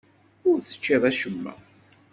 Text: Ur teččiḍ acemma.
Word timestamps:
Ur 0.49 0.57
teččiḍ 0.61 1.03
acemma. 1.11 1.53